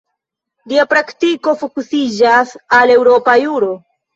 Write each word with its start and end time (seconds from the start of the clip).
Lia 0.71 0.85
praktiko 0.93 1.53
fokusiĝas 1.65 2.57
al 2.79 2.97
eŭropa 2.99 3.37
juro. 3.47 3.75